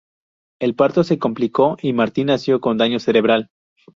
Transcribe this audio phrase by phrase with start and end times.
[0.59, 3.51] El parto se complicó y Martin nació con daño cerebral.